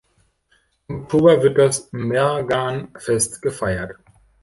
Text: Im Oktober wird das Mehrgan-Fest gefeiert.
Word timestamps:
Im 0.87 1.01
Oktober 1.03 1.43
wird 1.43 1.59
das 1.59 1.89
Mehrgan-Fest 1.91 3.39
gefeiert. 3.39 3.97